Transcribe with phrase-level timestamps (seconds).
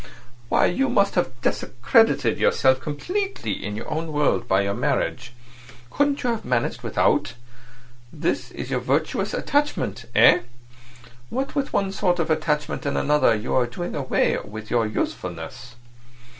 [0.49, 5.31] Why, you must have discredited yourself completely in your own world by your marriage.
[5.91, 7.35] Couldn't you have managed without?
[8.11, 10.39] This is your virtuous attachment—eh?
[11.29, 15.75] What with one sort of attachment and another you are doing away with your usefulness."